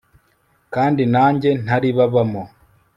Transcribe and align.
kandi 0.73 1.01
nanjye 1.13 1.49
ntaribabamo 1.63 2.43